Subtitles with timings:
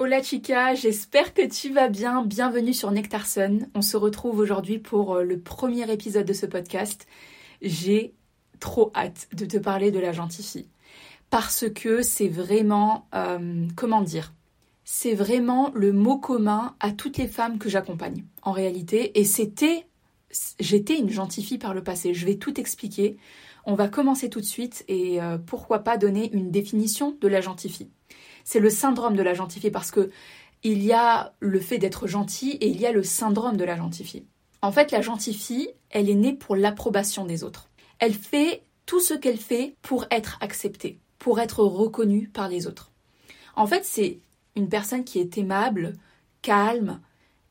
[0.00, 2.22] Hola chica, j'espère que tu vas bien.
[2.22, 3.68] Bienvenue sur Nectarson.
[3.74, 7.08] On se retrouve aujourd'hui pour euh, le premier épisode de ce podcast.
[7.62, 8.14] J'ai
[8.60, 10.68] trop hâte de te parler de la gentille
[11.30, 14.34] parce que c'est vraiment, euh, comment dire,
[14.84, 19.18] c'est vraiment le mot commun à toutes les femmes que j'accompagne en réalité.
[19.18, 19.84] Et c'était,
[20.60, 22.14] j'étais une gentille fille par le passé.
[22.14, 23.16] Je vais tout expliquer.
[23.64, 27.40] On va commencer tout de suite et euh, pourquoi pas donner une définition de la
[27.40, 27.90] gentille fille
[28.48, 30.10] c'est le syndrome de la gentille parce que
[30.62, 33.76] il y a le fait d'être gentil et il y a le syndrome de la
[33.76, 34.24] gentille
[34.62, 37.68] En fait, la gentille elle est née pour l'approbation des autres.
[37.98, 42.90] Elle fait tout ce qu'elle fait pour être acceptée, pour être reconnue par les autres.
[43.54, 44.18] En fait, c'est
[44.56, 45.92] une personne qui est aimable,
[46.40, 47.00] calme,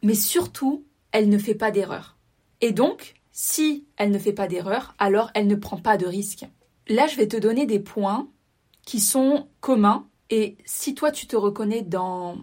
[0.02, 2.18] mais surtout, elle ne fait pas d'erreur.
[2.62, 6.48] Et donc, si elle ne fait pas d'erreur, alors elle ne prend pas de risques.
[6.88, 8.28] Là, je vais te donner des points
[8.84, 12.38] qui sont communs et si toi tu te reconnais dans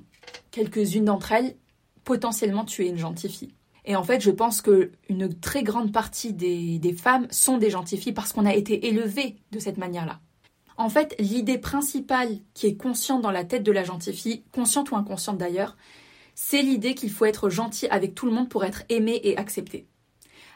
[0.51, 1.57] quelques-unes d'entre elles,
[2.05, 3.55] potentiellement tu es une gentille fille.
[3.85, 7.99] Et en fait, je pense que une très grande partie des, femmes sont des gentilles
[7.99, 10.21] filles parce qu'on a été élevées de cette manière-là.
[10.77, 14.91] En fait, l'idée principale qui est consciente dans la tête de la gentille fille, consciente
[14.91, 15.77] ou inconsciente d'ailleurs,
[16.35, 19.87] c'est l'idée qu'il faut être gentil avec tout le monde pour être aimé et accepté.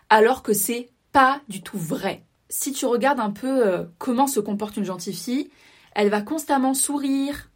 [0.08, 2.24] Alors que c'est pas du tout vrai.
[2.48, 5.50] Si tu regardes un peu euh, comment se comporte une gentille fille,
[5.98, 7.50] elle va constamment sourire.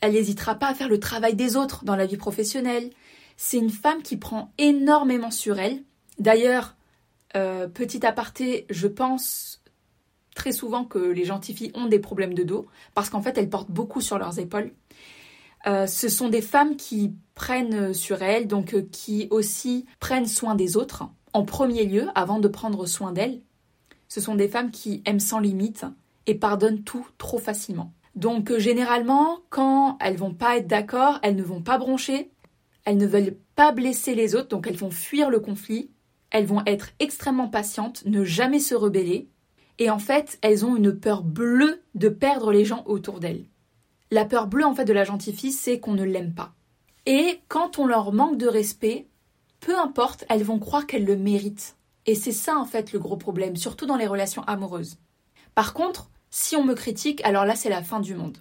[0.00, 2.90] Elle n'hésitera pas à faire le travail des autres dans la vie professionnelle.
[3.36, 5.80] C'est une femme qui prend énormément sur elle.
[6.18, 6.74] D'ailleurs,
[7.36, 9.62] euh, petit aparté, je pense
[10.34, 13.48] très souvent que les gentilles filles ont des problèmes de dos parce qu'en fait elles
[13.48, 14.72] portent beaucoup sur leurs épaules.
[15.68, 20.56] Euh, ce sont des femmes qui prennent sur elles, donc euh, qui aussi prennent soin
[20.56, 23.40] des autres en premier lieu avant de prendre soin d'elles.
[24.08, 25.86] Ce sont des femmes qui aiment sans limite,
[26.26, 27.92] et pardonnent tout trop facilement.
[28.14, 32.30] Donc euh, généralement, quand elles vont pas être d'accord, elles ne vont pas broncher,
[32.84, 35.90] elles ne veulent pas blesser les autres, donc elles vont fuir le conflit,
[36.30, 39.28] elles vont être extrêmement patientes, ne jamais se rebeller,
[39.78, 43.44] et en fait, elles ont une peur bleue de perdre les gens autour d'elles.
[44.10, 46.54] La peur bleue en fait de la gentille fille, c'est qu'on ne l'aime pas.
[47.06, 49.08] Et quand on leur manque de respect,
[49.60, 51.76] peu importe, elles vont croire qu'elles le méritent.
[52.06, 54.98] Et c'est ça en fait le gros problème, surtout dans les relations amoureuses.
[55.54, 58.38] Par contre, si on me critique, alors là, c'est la fin du monde.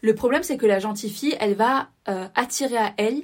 [0.00, 3.22] Le problème, c'est que la gentille fille, elle va euh, attirer à elle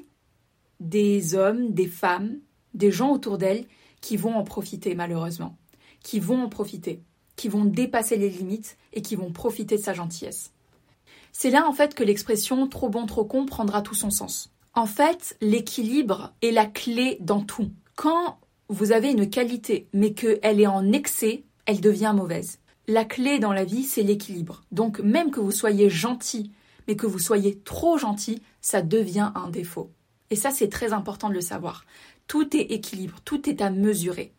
[0.79, 2.39] des hommes, des femmes,
[2.75, 3.65] des gens autour d'elle
[4.01, 5.57] qui vont en profiter, malheureusement.
[6.01, 7.03] Qui vont en profiter,
[7.35, 10.53] qui vont dépasser les limites et qui vont profiter de sa gentillesse.
[11.33, 14.53] C'est là, en fait, que l'expression trop bon, trop con prendra tout son sens.
[14.75, 17.73] En fait, l'équilibre est la clé dans tout.
[17.97, 18.39] Quand
[18.69, 23.53] vous avez une qualité, mais qu'elle est en excès, elle devient mauvaise la clé dans
[23.53, 24.63] la vie, c'est l'équilibre.
[24.73, 26.51] Donc même que vous soyez gentil,
[26.89, 29.93] mais que vous soyez trop gentil, ça devient un défaut.
[30.31, 31.85] Et ça, c'est très important de le savoir.
[32.27, 34.33] Tout est équilibre, tout est à mesurer.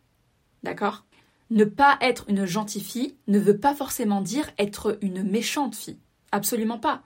[0.64, 1.04] D'accord?
[1.50, 5.98] Ne pas être une gentille fille ne veut pas forcément dire être une méchante fille.
[6.32, 7.02] Absolument pas.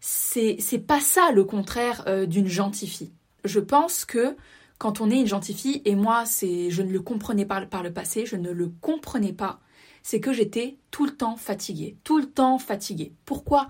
[0.00, 3.12] C'est, c'est pas ça le contraire euh, d'une gentille fille.
[3.44, 4.36] Je pense que
[4.78, 7.84] quand on est une gentille fille, et moi, c'est, je ne le comprenais pas par
[7.84, 9.60] le passé, je ne le comprenais pas
[10.02, 13.12] c'est que j'étais tout le temps fatiguée, tout le temps fatiguée.
[13.24, 13.68] Pourquoi?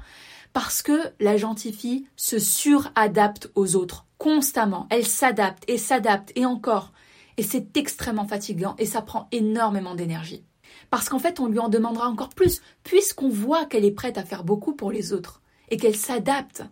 [0.52, 4.86] Parce que la gentille fille se suradapte aux autres constamment.
[4.90, 6.92] Elle s'adapte et s'adapte et encore.
[7.38, 10.44] Et c'est extrêmement fatigant et ça prend énormément d'énergie.
[10.90, 14.24] Parce qu'en fait, on lui en demandera encore plus, puisqu'on voit qu'elle est prête à
[14.24, 16.62] faire beaucoup pour les autres et qu'elle s'adapte.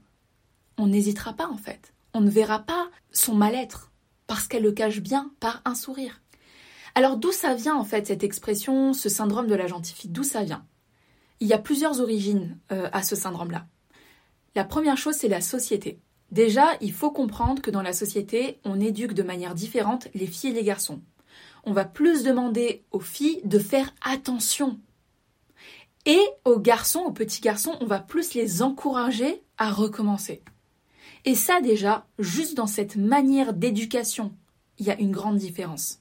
[0.76, 1.92] On n'hésitera pas en fait.
[2.14, 3.90] On ne verra pas son mal-être
[4.26, 6.19] parce qu'elle le cache bien par un sourire.
[6.94, 10.10] Alors d'où ça vient en fait cette expression, ce syndrome de la gentille fille?
[10.10, 10.66] D'où ça vient?
[11.40, 13.66] Il y a plusieurs origines euh, à ce syndrome-là.
[14.54, 16.00] La première chose, c'est la société.
[16.32, 20.50] Déjà, il faut comprendre que dans la société, on éduque de manière différente les filles
[20.50, 21.00] et les garçons.
[21.64, 24.78] On va plus demander aux filles de faire attention.
[26.06, 30.42] Et aux garçons, aux petits garçons, on va plus les encourager à recommencer.
[31.24, 34.34] Et ça déjà, juste dans cette manière d'éducation,
[34.78, 35.99] il y a une grande différence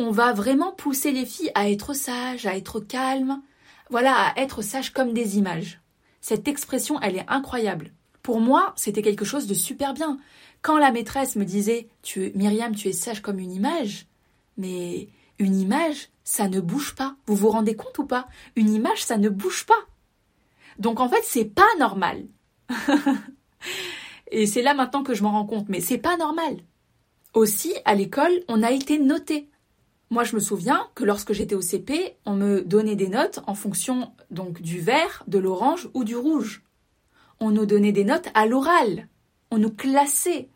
[0.00, 3.42] on va vraiment pousser les filles à être sages, à être calmes,
[3.90, 5.82] voilà, à être sages comme des images.
[6.22, 7.92] Cette expression, elle est incroyable.
[8.22, 10.18] Pour moi, c'était quelque chose de super bien.
[10.62, 14.06] Quand la maîtresse me disait tu, Myriam, tu es sage comme une image,
[14.56, 15.08] mais
[15.38, 17.16] une image, ça ne bouge pas.
[17.26, 18.26] Vous vous rendez compte ou pas?
[18.56, 19.82] Une image, ça ne bouge pas.
[20.78, 22.24] Donc en fait, c'est pas normal.
[24.30, 26.56] Et c'est là maintenant que je m'en rends compte, mais c'est pas normal.
[27.34, 29.50] Aussi, à l'école, on a été noté.
[30.12, 33.54] Moi, je me souviens que lorsque j'étais au CP, on me donnait des notes en
[33.54, 36.64] fonction donc du vert, de l'orange ou du rouge.
[37.38, 39.06] On nous donnait des notes à l'oral.
[39.52, 40.48] On nous classait.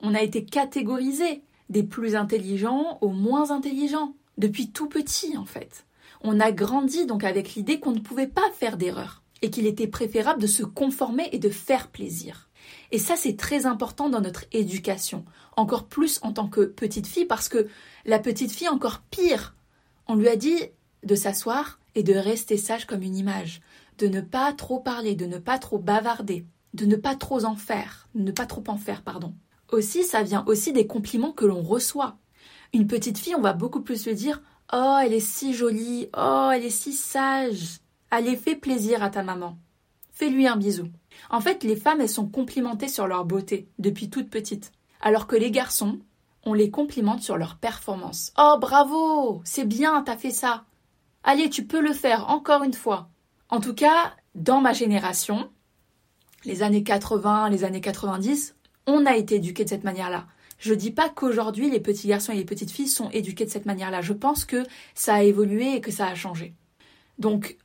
[0.00, 5.84] On a été catégorisés des plus intelligents aux moins intelligents depuis tout petit en fait.
[6.22, 9.86] On a grandi donc avec l'idée qu'on ne pouvait pas faire d'erreur et qu'il était
[9.86, 12.47] préférable de se conformer et de faire plaisir.
[12.90, 15.24] Et ça, c'est très important dans notre éducation,
[15.56, 17.68] encore plus en tant que petite fille, parce que
[18.06, 19.54] la petite fille, encore pire,
[20.06, 20.58] on lui a dit
[21.04, 23.60] de s'asseoir et de rester sage comme une image,
[23.98, 27.56] de ne pas trop parler, de ne pas trop bavarder, de ne pas trop en
[27.56, 29.34] faire, de ne pas trop en faire, pardon.
[29.70, 32.16] Aussi, ça vient aussi des compliments que l'on reçoit.
[32.72, 34.40] Une petite fille, on va beaucoup plus lui dire
[34.72, 37.80] Oh, elle est si jolie, oh, elle est si sage.
[38.10, 39.58] Allez, fais plaisir à ta maman.
[40.18, 40.88] Fais-lui un bisou.
[41.30, 44.72] En fait, les femmes, elles sont complimentées sur leur beauté depuis toute petite.
[45.00, 46.00] Alors que les garçons,
[46.44, 48.32] on les complimente sur leur performance.
[48.36, 50.64] Oh, bravo, c'est bien, t'as fait ça.
[51.22, 53.08] Allez, tu peux le faire encore une fois.
[53.48, 55.48] En tout cas, dans ma génération,
[56.44, 58.56] les années 80, les années 90,
[58.88, 60.26] on a été éduqués de cette manière-là.
[60.58, 63.66] Je dis pas qu'aujourd'hui les petits garçons et les petites filles sont éduqués de cette
[63.66, 64.00] manière-là.
[64.00, 64.64] Je pense que
[64.96, 66.54] ça a évolué et que ça a changé.
[67.20, 67.56] Donc,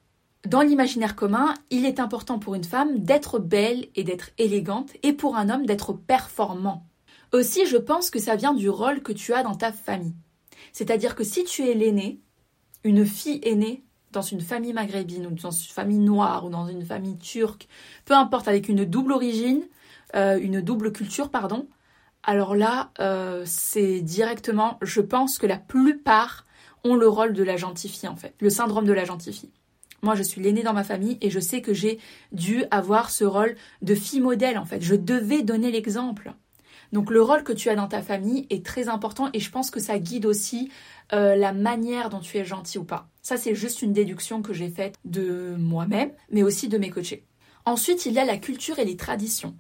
[0.48, 5.14] dans l'imaginaire commun, il est important pour une femme d'être belle et d'être élégante et
[5.14, 6.86] pour un homme d'être performant.
[7.32, 10.16] Aussi, je pense que ça vient du rôle que tu as dans ta famille.
[10.72, 12.20] C'est-à-dire que si tu es l'aîné,
[12.84, 16.86] une fille aînée dans une famille maghrébine ou dans une famille noire ou dans une
[16.86, 17.68] famille turque,
[18.06, 19.64] peu importe, avec une double origine,
[20.16, 21.68] euh, une double culture, pardon,
[22.22, 26.46] alors là, euh, c'est directement, je pense que la plupart
[26.84, 29.52] ont le rôle de la gentille fille en fait, le syndrome de la gentille fille.
[30.04, 31.98] Moi, je suis l'aînée dans ma famille et je sais que j'ai
[32.34, 34.82] dû avoir ce rôle de fille modèle en fait.
[34.82, 36.34] Je devais donner l'exemple.
[36.92, 39.72] Donc le rôle que tu as dans ta famille est très important et je pense
[39.72, 40.70] que ça guide aussi
[41.14, 43.08] euh, la manière dont tu es gentil ou pas.
[43.22, 47.26] Ça, c'est juste une déduction que j'ai faite de moi-même, mais aussi de mes coachés.
[47.66, 49.56] Ensuite, il y a la culture et les traditions.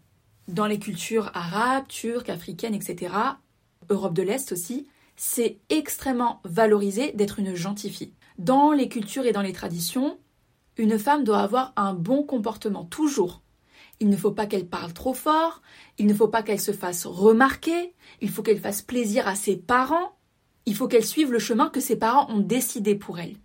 [0.49, 3.13] Dans les cultures arabes, turques, africaines, etc.,
[3.89, 8.13] Europe de l'Est aussi, c'est extrêmement valorisé d'être une gentille fille.
[8.37, 10.17] Dans les cultures et dans les traditions,
[10.77, 13.41] une femme doit avoir un bon comportement, toujours.
[13.99, 15.61] Il ne faut pas qu'elle parle trop fort,
[15.97, 19.55] il ne faut pas qu'elle se fasse remarquer, il faut qu'elle fasse plaisir à ses
[19.55, 20.17] parents,
[20.65, 23.35] il faut qu'elle suive le chemin que ses parents ont décidé pour elle.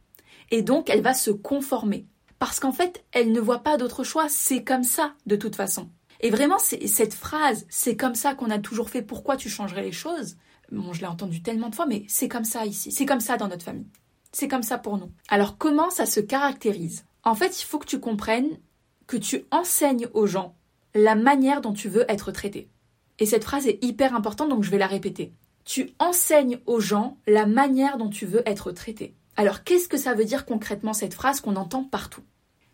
[0.50, 2.06] Et donc elle va se conformer.
[2.38, 5.90] Parce qu'en fait, elle ne voit pas d'autre choix, c'est comme ça de toute façon.
[6.20, 9.92] Et vraiment, cette phrase, c'est comme ça qu'on a toujours fait, pourquoi tu changerais les
[9.92, 10.36] choses?
[10.72, 13.36] Bon, je l'ai entendu tellement de fois, mais c'est comme ça ici, c'est comme ça
[13.36, 13.86] dans notre famille.
[14.32, 15.10] C'est comme ça pour nous.
[15.28, 17.04] Alors comment ça se caractérise?
[17.28, 18.58] En fait, il faut que tu comprennes
[19.06, 20.56] que tu enseignes aux gens
[20.94, 22.70] la manière dont tu veux être traité.
[23.18, 25.34] Et cette phrase est hyper importante, donc je vais la répéter.
[25.64, 29.14] Tu enseignes aux gens la manière dont tu veux être traité.
[29.36, 32.22] Alors qu'est-ce que ça veut dire concrètement cette phrase qu'on entend partout?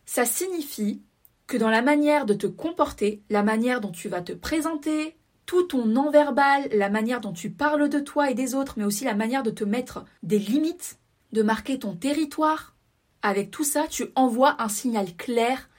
[0.07, 1.03] Ça signifie
[1.47, 5.17] que dans la manière de te comporter, la manière dont tu vas te présenter,
[5.47, 9.05] tout ton non-verbal, la manière dont tu parles de toi et des autres, mais aussi
[9.05, 10.99] la manière de te mettre des limites,
[11.33, 12.74] de marquer ton territoire,
[13.25, 15.71] avec tout ça, tu envoies un signal clair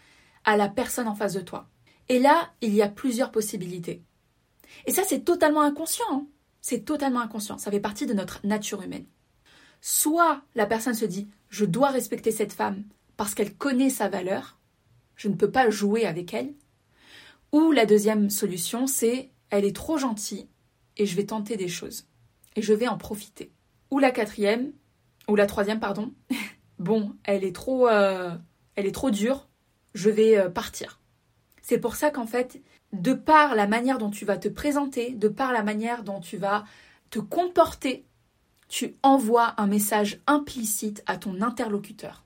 [0.45, 1.69] à la personne en face de toi.
[2.09, 4.01] Et là, il y a plusieurs possibilités.
[4.88, 6.06] Et ça, c'est totalement inconscient.
[6.12, 6.25] Hein.
[6.59, 7.59] c'est totalement inconscient.
[7.59, 9.06] Ça fait partie de notre nature humaine.
[9.80, 12.83] Soit la personne se dit je dois respecter cette femme
[13.15, 14.57] parce qu'elle connaît sa valeur,
[15.15, 16.56] je ne peux pas jouer avec elle.
[17.51, 20.50] Ou la deuxième solution, c'est elle est trop gentille
[20.97, 22.07] et je vais tenter des choses
[22.56, 23.52] et je vais en profiter.
[23.92, 24.73] Ou la quatrième,
[25.28, 26.11] ou la troisième, pardon,
[26.80, 28.32] bon, elle est trop, euh,
[28.76, 29.48] elle est trop dure,
[29.94, 31.00] je vais euh, partir.
[31.62, 32.62] C'est pour ça qu'en fait,
[32.94, 36.38] de par la manière dont tu vas te présenter, de par la manière dont tu
[36.38, 36.66] vas
[37.10, 38.06] te comporter,
[38.68, 42.26] tu envoies un message implicite à ton interlocuteur.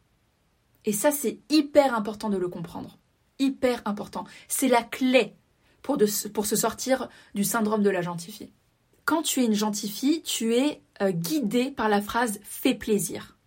[0.86, 2.98] Et ça, c'est hyper important de le comprendre.
[3.40, 4.26] Hyper important.
[4.48, 5.36] C'est la clé
[5.82, 5.98] pour,
[6.34, 8.54] pour, se sortir du syndrome de la gentille fille.
[9.06, 13.39] Quand tu es une gentille fille, tu es euh, guidé par la phrase fais plaisir.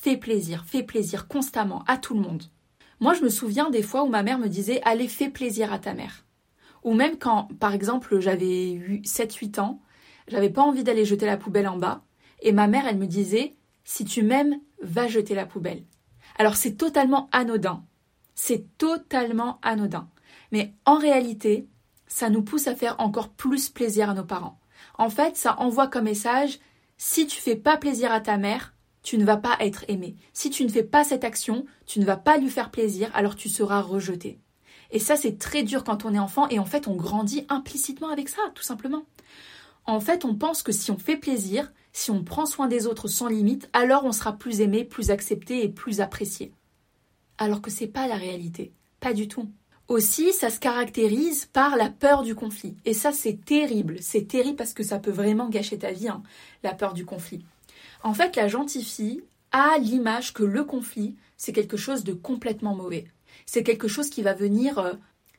[0.00, 2.44] Fais plaisir, fais plaisir constamment à tout le monde.
[3.00, 5.80] Moi, je me souviens des fois où ma mère me disait Allez, fais plaisir à
[5.80, 6.24] ta mère.
[6.84, 9.82] Ou même quand, par exemple, j'avais 7-8 ans,
[10.28, 12.04] j'avais pas envie d'aller jeter la poubelle en bas,
[12.42, 15.82] et ma mère, elle me disait Si tu m'aimes, va jeter la poubelle.
[16.38, 17.84] Alors, c'est totalement anodin.
[18.36, 20.08] C'est totalement anodin.
[20.52, 21.66] Mais en réalité,
[22.06, 24.60] ça nous pousse à faire encore plus plaisir à nos parents.
[24.96, 26.60] En fait, ça envoie comme message
[26.98, 28.74] Si tu fais pas plaisir à ta mère,
[29.08, 30.16] tu ne vas pas être aimé.
[30.34, 33.36] Si tu ne fais pas cette action, tu ne vas pas lui faire plaisir, alors
[33.36, 34.38] tu seras rejeté.
[34.90, 38.10] Et ça, c'est très dur quand on est enfant et en fait, on grandit implicitement
[38.10, 39.04] avec ça, tout simplement.
[39.86, 43.08] En fait, on pense que si on fait plaisir, si on prend soin des autres
[43.08, 46.52] sans limite, alors on sera plus aimé, plus accepté et plus apprécié.
[47.38, 48.74] Alors que c'est pas la réalité.
[49.00, 49.48] Pas du tout.
[49.88, 52.76] Aussi, ça se caractérise par la peur du conflit.
[52.84, 53.96] Et ça, c'est terrible.
[54.02, 56.22] C'est terrible parce que ça peut vraiment gâcher ta vie, hein,
[56.62, 57.42] la peur du conflit.
[58.02, 62.74] En fait, la gentille fille a l'image que le conflit, c'est quelque chose de complètement
[62.74, 63.06] mauvais.
[63.46, 64.94] C'est quelque chose qui va venir, euh,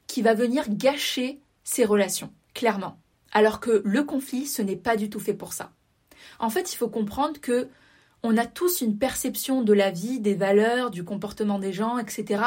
[0.08, 3.00] qui va venir gâcher ses relations, clairement.
[3.32, 5.72] Alors que le conflit, ce n'est pas du tout fait pour ça.
[6.40, 7.70] En fait, il faut comprendre que
[8.24, 12.44] on a tous une perception de la vie, des valeurs, du comportement des gens, etc.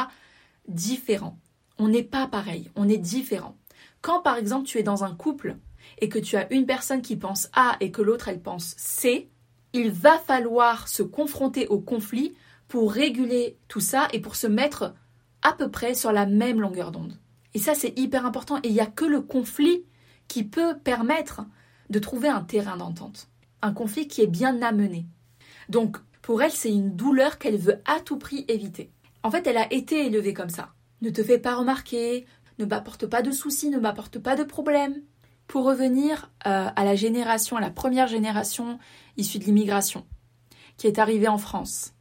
[0.69, 1.38] différent.
[1.78, 3.57] On n'est pas pareil, on est différent.
[4.02, 5.57] Quand par exemple tu es dans un couple
[5.99, 9.31] et que tu as une personne qui pense A et que l'autre elle pense C,
[9.73, 12.35] il va falloir se confronter au conflit
[12.69, 14.95] pour réguler tout ça et pour se mettre
[15.43, 17.19] à peu près sur la même longueur d'onde.
[17.55, 19.85] Et ça c'est hyper important et il n'y a que le conflit
[20.29, 21.43] qui peut permettre
[21.91, 23.29] de trouver un terrain d'entente.
[23.61, 25.07] Un conflit qui est bien amené.
[25.69, 28.91] Donc pour elle c'est une douleur qu'elle veut à tout prix éviter.
[29.23, 32.26] En fait elle a été élevée comme ça ne te fais pas remarquer,
[32.59, 35.02] ne m'apporte pas de soucis, ne m'apporte pas de problèmes.
[35.47, 38.79] Pour revenir euh, à la génération, à la première génération
[39.17, 40.07] issue de l'immigration,
[40.77, 41.93] qui est arrivée en France.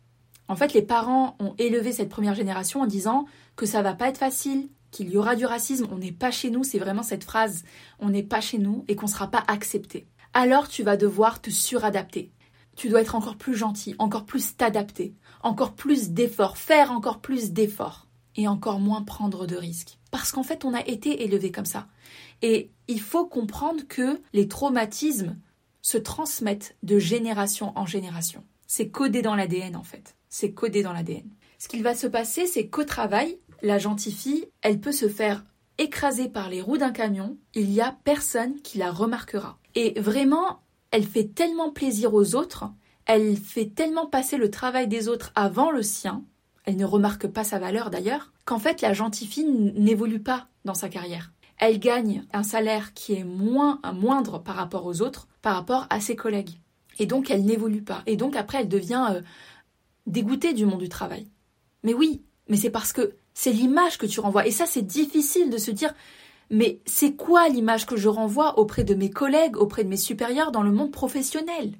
[0.48, 4.10] En fait, les parents ont élevé cette première génération en disant que ça va pas
[4.10, 7.24] être facile, qu'il y aura du racisme, on n'est pas chez nous, c'est vraiment cette
[7.24, 7.64] phrase,
[8.00, 10.08] on n'est pas chez nous et qu'on ne sera pas accepté.
[10.34, 12.32] Alors tu vas devoir te suradapter.
[12.76, 17.52] Tu dois être encore plus gentil, encore plus t'adapter, encore plus d'efforts, faire encore plus
[17.52, 20.01] d'efforts et encore moins prendre de risques.
[20.12, 21.88] Parce qu'en fait, on a été élevé comme ça.
[22.42, 25.38] Et il faut comprendre que les traumatismes
[25.82, 28.44] se transmettent de génération en génération.
[28.68, 30.16] C'est codé dans l'ADN en fait.
[30.30, 31.30] C'est codé dans l'ADN.
[31.58, 35.46] Ce qu'il va se passer, c'est qu'au travail, la gentille fille, elle peut se faire
[35.78, 39.58] écraser par les roues d'un camion, il n'y a personne qui la remarquera.
[39.76, 42.66] Et vraiment, elle fait tellement plaisir aux autres,
[43.06, 46.24] elle fait tellement passer le travail des autres avant le sien,
[46.66, 50.74] elle ne remarque pas sa valeur d'ailleurs, qu'en fait la gentille fille n'évolue pas dans
[50.74, 51.32] sa carrière.
[51.58, 56.00] Elle gagne un salaire qui est moins moindre par rapport aux autres, par rapport à
[56.00, 56.60] ses collègues.
[57.00, 58.04] Et donc elle n'évolue pas.
[58.06, 59.22] Et donc après elle devient euh,
[60.08, 61.28] dégoûtée du monde du travail.
[61.84, 64.48] Mais oui, mais c'est parce que c'est l'image que tu renvoies.
[64.48, 65.94] Et ça c'est difficile de se dire
[66.50, 70.52] mais c'est quoi l'image que je renvoie auprès de mes collègues, auprès de mes supérieurs
[70.52, 71.74] dans le monde professionnel?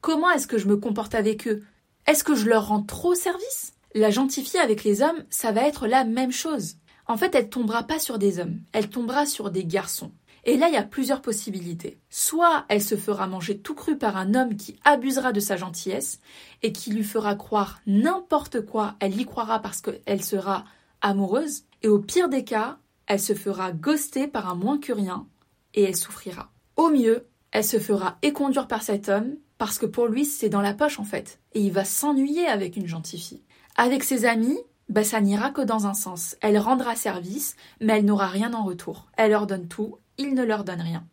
[0.00, 1.62] Comment est-ce que je me comporte avec eux?
[2.06, 3.75] Est-ce que je leur rends trop service?
[3.96, 6.76] La gentille avec les hommes, ça va être la même chose.
[7.06, 10.12] En fait, elle tombera pas sur des hommes, elle tombera sur des garçons.
[10.44, 11.98] Et là, il y a plusieurs possibilités.
[12.10, 16.20] Soit elle se fera manger tout cru par un homme qui abusera de sa gentillesse
[16.62, 20.64] et qui lui fera croire n'importe quoi, elle y croira parce qu'elle sera
[21.00, 25.26] amoureuse, et au pire des cas, elle se fera ghoster par un moins que rien
[25.74, 26.52] et elle souffrira.
[26.76, 30.60] Au mieux, elle se fera éconduire par cet homme parce que pour lui, c'est dans
[30.60, 33.45] la poche en fait, et il va s'ennuyer avec une gentille fille.
[33.76, 36.36] Avec ses amis, bah, ça n'ira que dans un sens.
[36.40, 39.08] Elle rendra service, mais elle n'aura rien en retour.
[39.16, 41.04] Elle leur donne tout, il ne leur donne rien.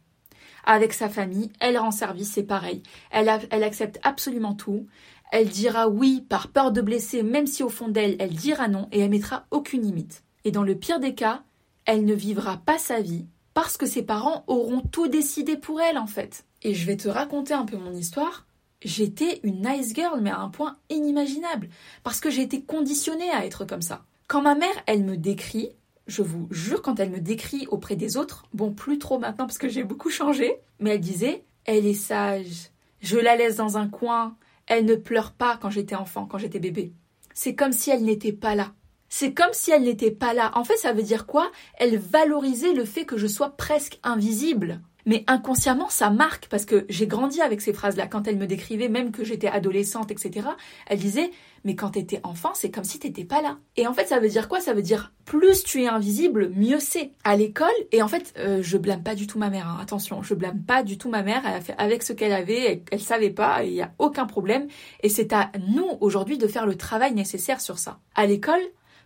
[0.66, 2.84] Avec sa famille, elle rend service, c'est pareil.
[3.12, 4.88] Elle, elle accepte absolument tout.
[5.32, 8.88] Elle dira oui par peur de blesser, même si au fond d'elle, elle dira non
[8.92, 10.24] et elle mettra aucune limite.
[10.46, 11.44] Et dans le pire des cas,
[11.86, 15.98] elle ne vivra pas sa vie parce que ses parents auront tout décidé pour elle
[15.98, 16.46] en fait.
[16.62, 18.46] Et je vais te raconter un peu mon histoire
[18.84, 21.70] j'étais une nice girl, mais à un point inimaginable,
[22.04, 24.06] parce que j'ai été conditionnée à être comme ça.
[24.28, 25.70] Quand ma mère, elle me décrit,
[26.08, 29.58] je vous jure, quand elle me décrit auprès des autres, bon, plus trop maintenant parce
[29.58, 32.70] que j'ai beaucoup changé, mais elle disait, elle est sage,
[33.02, 34.36] je la laisse dans un coin,
[34.68, 36.94] elle ne pleure pas quand j'étais enfant, quand j'étais bébé.
[37.34, 38.74] C'est comme si elle n'était pas là.
[39.10, 40.52] C'est comme si elle n'était pas là.
[40.56, 41.52] En fait, ça veut dire quoi?
[41.76, 44.82] Elle valorisait le fait que je sois presque invisible.
[45.06, 48.08] Mais inconsciemment, ça marque parce que j'ai grandi avec ces phrases-là.
[48.08, 50.48] Quand elle me décrivait, même que j'étais adolescente, etc.,
[50.88, 51.32] elle disait
[51.66, 53.58] Mais quand t'étais enfant, c'est comme si t'étais pas là.
[53.76, 54.60] Et en fait, ça veut dire quoi?
[54.60, 57.12] Ça veut dire plus tu es invisible, mieux c'est.
[57.24, 59.68] À l'école, et en fait, euh, je blâme pas du tout ma mère.
[59.68, 59.80] Hein.
[59.82, 61.42] Attention, je blâme pas du tout ma mère.
[61.46, 64.26] Elle a fait avec ce qu'elle avait, elle, elle savait pas, il y a aucun
[64.26, 64.68] problème.
[65.02, 68.00] Et c'est à nous aujourd'hui de faire le travail nécessaire sur ça.
[68.16, 68.62] À l'école,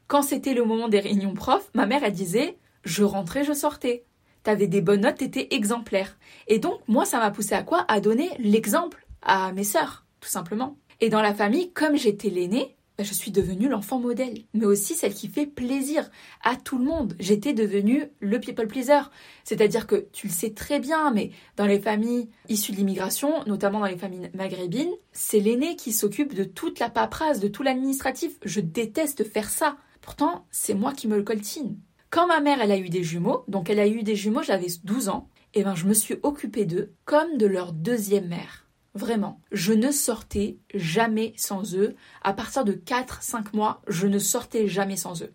[0.07, 4.05] quand c'était le moment des réunions profs, ma mère elle disait je rentrais, je sortais
[4.47, 6.17] t'avais des bonnes notes, t'étais exemplaire.
[6.47, 7.83] Et donc, moi, ça m'a poussé à quoi?
[7.89, 10.77] À donner l'exemple à mes sœurs, tout simplement.
[11.01, 14.93] Et dans la famille, comme j'étais l'aînée, bah, je suis devenue l'enfant modèle, mais aussi
[14.93, 16.09] celle qui fait plaisir
[16.45, 17.17] à tout le monde.
[17.19, 19.01] J'étais devenue le people pleaser.
[19.43, 23.81] C'est-à-dire que tu le sais très bien, mais dans les familles issues de l'immigration, notamment
[23.81, 28.37] dans les familles maghrébines, c'est l'aîné qui s'occupe de toute la paperasse, de tout l'administratif.
[28.45, 29.75] Je déteste faire ça.
[29.99, 31.77] Pourtant, c'est moi qui me le coltine.
[32.09, 34.67] Quand ma mère, elle a eu des jumeaux, donc elle a eu des jumeaux, j'avais
[34.83, 38.67] 12 ans, et eh ben je me suis occupée d'eux comme de leur deuxième mère.
[38.93, 41.95] Vraiment, je ne sortais jamais sans eux.
[42.23, 45.33] À partir de 4-5 mois, je ne sortais jamais sans eux.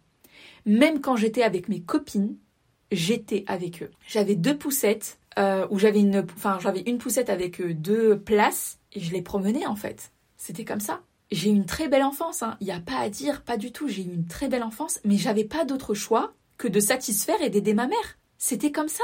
[0.66, 2.36] Même quand j'étais avec mes copines,
[2.90, 3.90] j'étais avec eux.
[4.08, 8.78] J'avais deux poussettes, euh, où j'avais une, enfin, j'avais une poussette avec euh, deux places,
[8.92, 10.12] et je les promenais en fait.
[10.36, 11.02] C'était comme ça.
[11.30, 12.56] J'ai eu une très belle enfance, hein.
[12.60, 13.88] il n'y a pas à dire, pas du tout.
[13.88, 17.50] J'ai eu une très belle enfance, mais j'avais pas d'autre choix que de satisfaire et
[17.50, 18.18] d'aider ma mère.
[18.38, 19.02] C'était comme ça.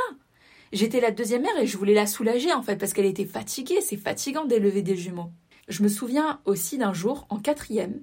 [0.72, 3.80] J'étais la deuxième mère et je voulais la soulager en fait parce qu'elle était fatiguée.
[3.80, 5.32] C'est fatigant d'élever des jumeaux.
[5.66, 8.00] Je me souviens aussi d'un jour, en quatrième,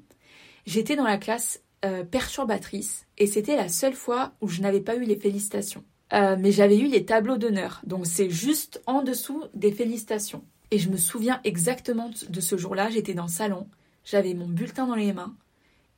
[0.65, 4.97] j'étais dans la classe euh, perturbatrice et c'était la seule fois où je n'avais pas
[4.97, 5.85] eu les félicitations.
[6.11, 10.43] Euh, mais j'avais eu les tableaux d'honneur, donc c'est juste en dessous des félicitations.
[10.69, 13.69] Et je me souviens exactement de ce jour-là, j'étais dans le salon,
[14.03, 15.35] j'avais mon bulletin dans les mains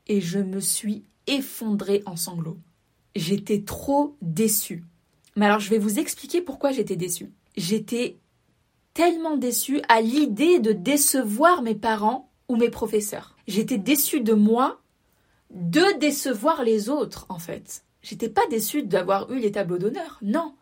[0.06, 2.60] et je me suis effondrée en sanglots.
[3.18, 4.84] J'étais trop déçue.
[5.36, 7.32] Mais alors je vais vous expliquer pourquoi j'étais déçue.
[7.56, 8.18] J'étais
[8.94, 13.36] tellement déçue à l'idée de décevoir mes parents ou mes professeurs.
[13.48, 14.80] J'étais déçue de moi
[15.50, 17.84] de décevoir les autres en fait.
[18.04, 20.54] J'étais pas déçue d'avoir eu les tableaux d'honneur, non.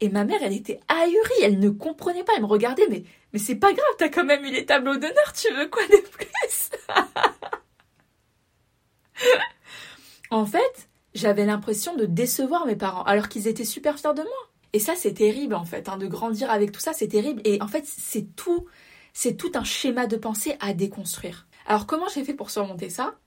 [0.00, 3.04] Et ma mère, elle était ahurie, elle ne comprenait pas, elle me regardait, mais,
[3.38, 6.70] c'est pas grave, t'as quand même eu les tableaux d'honneur, tu veux quoi de plus?
[10.32, 14.50] En fait, j'avais l'impression de décevoir mes parents, alors qu'ils étaient super fiers de moi.
[14.72, 17.42] Et ça, c'est terrible, en fait, hein, de grandir avec tout ça, c'est terrible.
[17.44, 18.66] Et en fait, c'est tout,
[19.12, 21.48] c'est tout un schéma de pensée à déconstruire.
[21.66, 23.18] Alors, comment j'ai fait pour surmonter ça?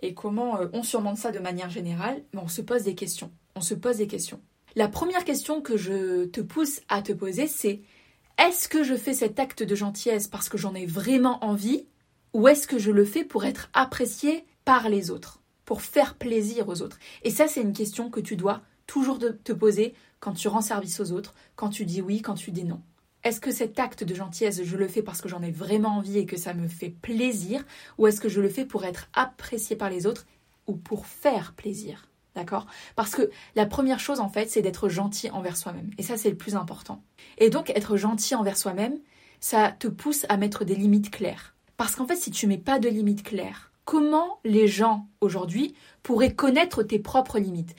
[0.00, 2.24] Et comment euh, on surmonte ça de manière générale?
[2.34, 3.30] On se pose des questions.
[3.54, 4.40] On se pose des questions.
[4.74, 7.82] La première question que je te pousse à te poser, c'est
[8.38, 11.86] est-ce que je fais cet acte de gentillesse parce que j'en ai vraiment envie?
[12.32, 15.41] Ou est-ce que je le fais pour être apprécié par les autres,
[15.72, 19.52] pour faire plaisir aux autres Et ça, c'est une question que tu dois toujours te
[19.54, 22.82] poser quand tu rends service aux autres, quand tu dis oui, quand tu dis non.
[23.24, 26.18] Est-ce que cet acte de gentillesse, je le fais parce que j'en ai vraiment envie
[26.18, 27.64] et que ça me fait plaisir,
[27.96, 30.26] ou est-ce que je le fais pour être apprécié par les autres
[30.66, 32.10] ou pour faire plaisir?
[32.34, 32.66] D'accord?
[32.94, 35.88] Parce que la première chose, en fait, c'est d'être gentil envers soi-même.
[35.96, 37.02] Et ça, c'est le plus important.
[37.38, 38.98] Et donc, être gentil envers soi-même,
[39.40, 41.56] ça te pousse à mettre des limites claires.
[41.78, 46.34] Parce qu'en fait, si tu mets pas de limites claires, comment les gens aujourd'hui pourraient
[46.34, 47.76] connaître tes propres limites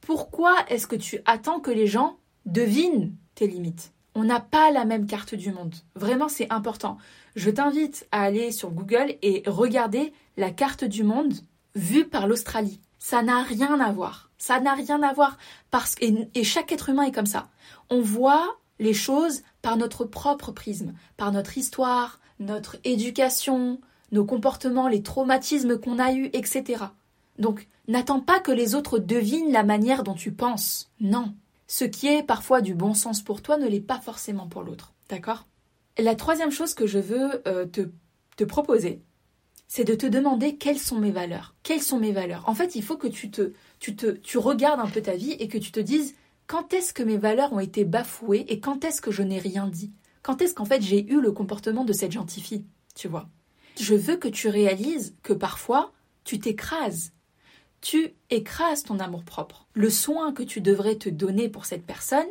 [0.00, 3.92] Pourquoi est-ce que tu attends que les gens devinent tes limites?
[4.14, 5.74] On n'a pas la même carte du monde.
[5.96, 6.98] Vraiment, c'est important.
[7.34, 11.34] Je t'invite à aller sur Google et regarder la carte du monde
[11.74, 12.80] vue par l'Australie.
[13.00, 14.30] Ça n'a rien à voir.
[14.38, 15.36] Ça n'a rien à voir.
[15.72, 17.48] Parce et, chaque être humain est comme ça.
[17.90, 23.80] On voit les choses par notre propre prisme, par notre histoire, notre éducation,
[24.12, 26.84] nos comportements, les traumatismes qu'on a eus, etc.
[27.38, 30.90] Donc, n'attends pas que les autres devinent la manière dont tu penses.
[31.00, 31.34] Non.
[31.66, 34.94] Ce qui est parfois du bon sens pour toi ne l'est pas forcément pour l'autre.
[35.08, 35.46] D'accord?
[35.98, 37.88] La troisième chose que je veux euh, te,
[38.36, 39.02] te proposer,
[39.68, 41.54] c'est de te demander quelles sont mes valeurs.
[41.62, 42.48] Quelles sont mes valeurs?
[42.48, 45.32] En fait, il faut que tu te, tu te, tu regardes un peu ta vie
[45.32, 46.14] et que tu te dises
[46.46, 49.66] quand est-ce que mes valeurs ont été bafouées et quand est-ce que je n'ai rien
[49.66, 49.92] dit?
[50.22, 52.64] Quand est-ce qu'en fait j'ai eu le comportement de cette gentille fille?
[52.94, 53.28] Tu vois?
[53.78, 55.92] Je veux que tu réalises que parfois
[56.24, 57.12] tu t'écrases.
[57.80, 59.66] Tu écrases ton amour-propre.
[59.74, 62.26] Le soin que tu devrais te donner pour cette personne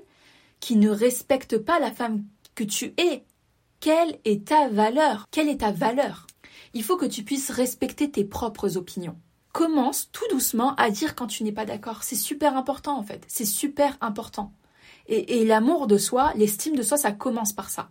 [0.60, 2.24] qui ne respecte pas la femme
[2.56, 3.24] que tu es.
[3.80, 5.28] Quelle est ta valeur?
[5.32, 6.28] Quelle est ta valeur?
[6.74, 9.18] Il faut que tu puisses respecter tes propres opinions.
[9.54, 12.04] Commence tout doucement à dire quand tu n'es pas d'accord.
[12.04, 13.24] C'est super important en fait.
[13.28, 14.52] C'est super important.
[15.08, 17.90] Et, l'amour de soi, l'estime de soi, ça commence par ça.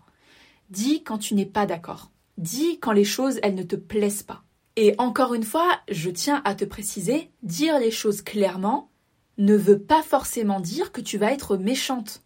[0.71, 2.11] Dis quand tu n'es pas d'accord.
[2.39, 4.43] Dis quand les choses, elles ne te plaisent pas.
[4.77, 8.91] Et encore une fois, je tiens à te préciser, dire les choses clairement
[9.39, 12.23] ne veut pas forcément dire que tu vas être méchante.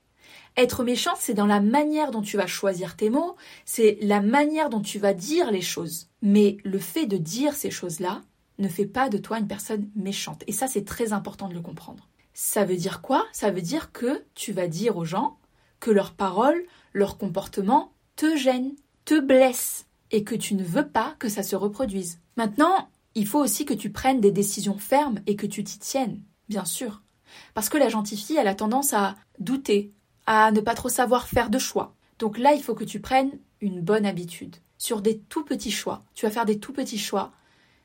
[0.57, 4.71] Être méchante, c'est dans la manière dont tu vas choisir tes mots, c'est la manière
[4.71, 6.09] dont tu vas dire les choses.
[6.21, 8.23] Mais le fait de dire ces choses-là
[8.59, 10.43] ne fait pas de toi une personne méchante.
[10.47, 12.09] Et ça, c'est très important de le comprendre.
[12.35, 13.27] Ça veut dire quoi?
[13.33, 15.39] Ça veut dire que tu vas dire aux gens
[15.81, 21.17] que leurs paroles, leur comportement te gênent, te blessent, et que tu ne veux pas
[21.19, 22.21] que ça se reproduise.
[22.37, 26.23] Maintenant, il faut aussi que tu prennes des décisions fermes et que tu t'y tiennes,
[26.49, 27.03] bien sûr.
[27.55, 29.93] Parce que la gentille fille, elle a tendance à douter,
[30.27, 31.95] à ne pas trop savoir faire de choix.
[32.19, 36.05] Donc là, il faut que tu prennes une bonne habitude sur des tout petits choix.
[36.15, 37.33] Tu vas faire des tout petits choix,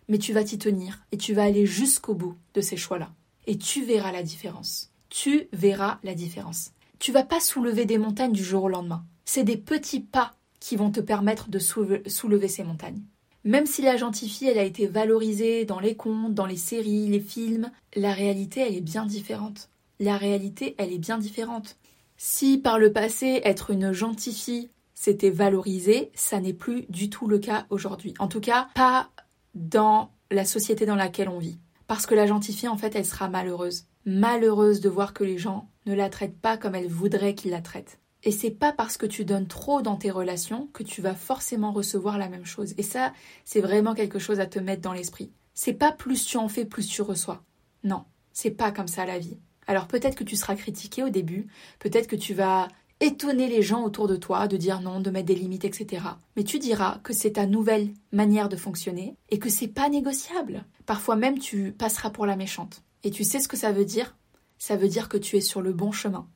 [0.07, 3.11] mais tu vas t'y tenir et tu vas aller jusqu'au bout de ces choix-là.
[3.47, 4.91] Et tu verras la différence.
[5.09, 6.71] Tu verras la différence.
[6.99, 9.03] Tu vas pas soulever des montagnes du jour au lendemain.
[9.25, 13.01] C'est des petits pas qui vont te permettre de soulever ces montagnes.
[13.43, 17.09] Même si la gentille fille, elle a été valorisée dans les contes, dans les séries,
[17.09, 19.69] les films, la réalité, elle est bien différente.
[19.99, 21.75] La réalité, elle est bien différente.
[22.15, 27.27] Si par le passé, être une gentille fille, c'était valorisé, ça n'est plus du tout
[27.27, 28.13] le cas aujourd'hui.
[28.19, 29.09] En tout cas, pas
[29.55, 31.59] dans la société dans laquelle on vit.
[31.87, 33.83] Parce que la gentille fille, en fait, elle sera malheureuse.
[34.05, 37.61] Malheureuse de voir que les gens ne la traitent pas comme elle voudrait qu'ils la
[37.61, 37.99] traitent.
[38.23, 41.71] Et c'est pas parce que tu donnes trop dans tes relations que tu vas forcément
[41.73, 42.73] recevoir la même chose.
[42.77, 45.31] Et ça, c'est vraiment quelque chose à te mettre dans l'esprit.
[45.53, 47.43] C'est pas plus tu en fais, plus tu reçois.
[47.83, 49.37] Non, c'est pas comme ça la vie.
[49.67, 51.47] Alors peut-être que tu seras critiqué au début,
[51.79, 52.67] peut-être que tu vas
[52.99, 56.05] étonner les gens autour de toi, de dire non, de mettre des limites, etc.
[56.35, 60.65] Mais tu diras que c'est ta nouvelle manière de fonctionner et que c'est pas négociable.
[60.85, 62.83] Parfois même tu passeras pour la méchante.
[63.03, 64.15] Et tu sais ce que ça veut dire?
[64.57, 66.27] Ça veut dire que tu es sur le bon chemin.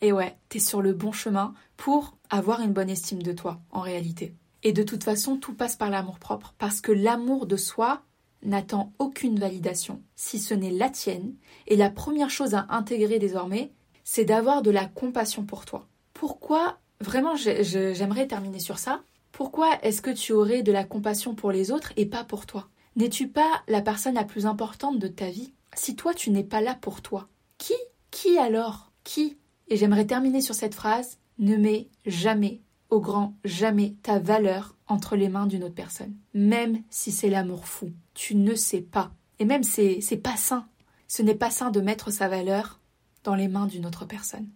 [0.00, 3.80] Et ouais, t'es sur le bon chemin pour avoir une bonne estime de toi, en
[3.80, 4.34] réalité.
[4.62, 8.02] Et de toute façon, tout passe par l'amour propre, parce que l'amour de soi
[8.42, 11.34] n'attend aucune validation, si ce n'est la tienne,
[11.66, 13.72] et la première chose à intégrer désormais,
[14.04, 15.86] c'est d'avoir de la compassion pour toi.
[16.14, 21.52] Pourquoi, vraiment, j'aimerais terminer sur ça, pourquoi est-ce que tu aurais de la compassion pour
[21.52, 22.68] les autres et pas pour toi?
[22.96, 25.52] N'es-tu pas la personne la plus importante de ta vie?
[25.74, 27.74] Si toi, tu n'es pas là pour toi, qui
[28.10, 28.90] Qui alors?
[29.04, 29.38] Qui?
[29.70, 35.16] Et j'aimerais terminer sur cette phrase ne mets jamais, au grand jamais, ta valeur entre
[35.16, 36.14] les mains d'une autre personne.
[36.34, 39.12] Même si c'est l'amour fou, tu ne sais pas.
[39.38, 40.66] Et même c'est, c'est pas sain.
[41.08, 42.80] Ce n'est pas sain de mettre sa valeur
[43.24, 44.48] dans les mains d'une autre personne.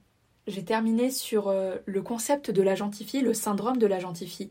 [0.47, 4.51] J'ai terminé sur euh, le concept de la gentille le syndrome de la gentille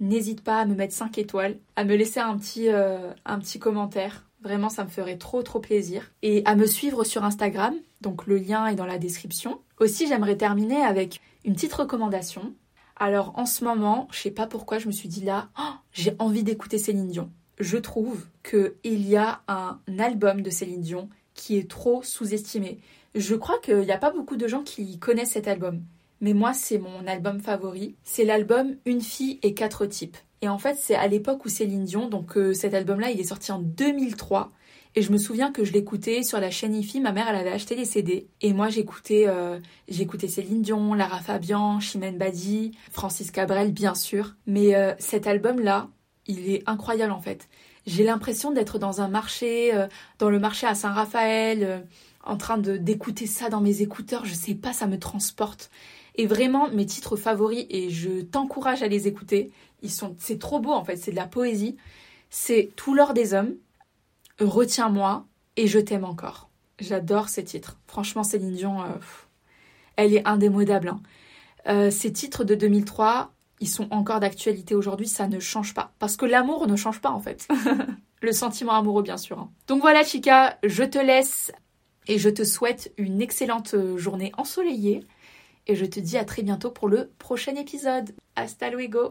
[0.00, 3.58] N'hésite pas à me mettre 5 étoiles, à me laisser un petit, euh, un petit
[3.58, 4.26] commentaire.
[4.42, 6.10] Vraiment, ça me ferait trop trop plaisir.
[6.22, 9.60] Et à me suivre sur Instagram, donc le lien est dans la description.
[9.78, 12.54] Aussi, j'aimerais terminer avec une petite recommandation.
[12.96, 16.14] Alors en ce moment, je sais pas pourquoi, je me suis dit là, oh, j'ai
[16.18, 17.30] envie d'écouter Céline Dion.
[17.58, 22.78] Je trouve qu'il y a un album de Céline Dion qui est trop sous-estimé.
[23.14, 25.82] Je crois qu'il n'y a pas beaucoup de gens qui connaissent cet album.
[26.20, 27.96] Mais moi, c'est mon album favori.
[28.04, 30.16] C'est l'album Une fille et quatre types.
[30.42, 33.24] Et en fait, c'est à l'époque où Céline Dion, donc euh, cet album-là, il est
[33.24, 34.50] sorti en 2003.
[34.94, 37.00] Et je me souviens que je l'écoutais sur la chaîne IFI.
[37.00, 38.26] Ma mère, elle avait acheté des CD.
[38.42, 44.34] Et moi, j'écoutais, euh, j'écoutais Céline Dion, Lara Fabian, Chimène Badi, Francis Cabrel, bien sûr.
[44.46, 45.88] Mais euh, cet album-là,
[46.26, 47.48] il est incroyable en fait.
[47.86, 49.72] J'ai l'impression d'être dans un marché,
[50.20, 51.84] dans le marché à Saint-Raphaël,
[52.22, 54.24] en train d'écouter ça dans mes écouteurs.
[54.24, 55.68] Je sais pas, ça me transporte.
[56.14, 59.50] Et vraiment, mes titres favoris, et je t'encourage à les écouter,
[59.82, 61.76] ils sont, c'est trop beau en fait, c'est de la poésie.
[62.30, 63.54] C'est Tout l'or des hommes,
[64.40, 66.48] Retiens-moi et Je t'aime encore.
[66.78, 67.78] J'adore ces titres.
[67.86, 68.86] Franchement, Céline Dion, euh,
[69.96, 70.88] elle est indémodable.
[70.88, 71.00] Hein.
[71.68, 75.92] Euh, ces titres de 2003, ils sont encore d'actualité aujourd'hui, ça ne change pas.
[75.98, 77.46] Parce que l'amour ne change pas en fait.
[78.22, 79.38] Le sentiment amoureux, bien sûr.
[79.38, 79.50] Hein.
[79.66, 81.52] Donc voilà, Chica, je te laisse
[82.08, 85.04] et je te souhaite une excellente journée ensoleillée.
[85.66, 88.12] Et je te dis à très bientôt pour le prochain épisode.
[88.34, 89.10] Hasta luego!